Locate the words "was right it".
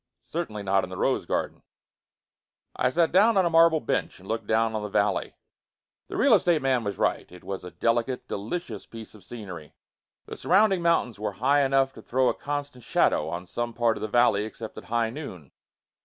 6.83-7.43